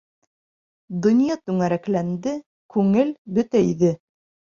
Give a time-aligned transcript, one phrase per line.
[1.05, 2.33] Донъя түңәрәкләнде,
[2.77, 3.93] күңел бөтәйҙе.